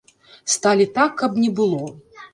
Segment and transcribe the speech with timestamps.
[0.53, 1.83] Сталі так, каб не было.